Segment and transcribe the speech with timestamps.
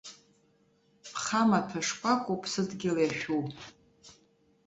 [1.13, 3.41] Ԥхамаҭәа шкәакәоуп сыдгьыл иашәу.